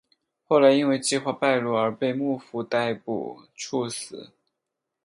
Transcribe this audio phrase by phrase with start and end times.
[0.47, 4.31] 后来因为计划败露而被幕府逮捕处死。